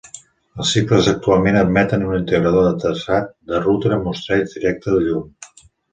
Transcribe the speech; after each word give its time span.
Els 0.61 0.69
cicles 0.75 1.09
actualment 1.11 1.57
admeten 1.59 2.05
un 2.07 2.15
integrador 2.19 2.65
de 2.69 2.71
traçat 2.85 3.29
de 3.53 3.61
ruta 3.67 3.93
amb 3.99 4.09
mostreig 4.11 4.53
directe 4.55 4.95
de 4.97 5.03
llum. 5.05 5.29